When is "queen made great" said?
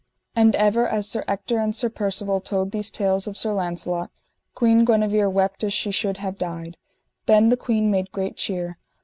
7.57-8.35